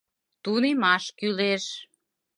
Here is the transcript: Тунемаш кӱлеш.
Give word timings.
Тунемаш 0.43 1.03
кӱлеш. 1.19 1.65